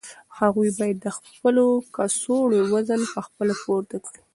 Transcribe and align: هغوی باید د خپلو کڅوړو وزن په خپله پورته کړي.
هغوی 0.39 0.69
باید 0.77 0.97
د 1.01 1.07
خپلو 1.17 1.65
کڅوړو 1.95 2.59
وزن 2.73 3.01
په 3.13 3.19
خپله 3.27 3.53
پورته 3.63 3.95
کړي. 4.05 4.21